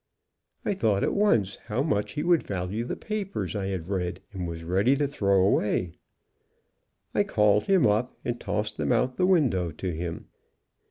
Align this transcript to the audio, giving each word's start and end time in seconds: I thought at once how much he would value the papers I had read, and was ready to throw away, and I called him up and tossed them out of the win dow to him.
I 0.65 0.73
thought 0.73 1.03
at 1.03 1.13
once 1.13 1.57
how 1.67 1.83
much 1.83 2.13
he 2.13 2.23
would 2.23 2.41
value 2.41 2.85
the 2.85 2.95
papers 2.95 3.55
I 3.55 3.67
had 3.67 3.87
read, 3.87 4.19
and 4.33 4.47
was 4.47 4.63
ready 4.63 4.95
to 4.95 5.05
throw 5.05 5.45
away, 5.45 5.83
and 5.83 5.93
I 7.13 7.23
called 7.23 7.65
him 7.65 7.85
up 7.85 8.17
and 8.25 8.39
tossed 8.39 8.77
them 8.77 8.91
out 8.91 9.11
of 9.11 9.15
the 9.17 9.27
win 9.27 9.51
dow 9.51 9.69
to 9.69 9.91
him. 9.91 10.25